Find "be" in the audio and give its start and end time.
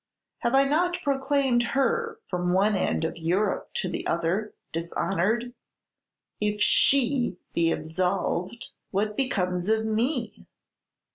7.53-7.71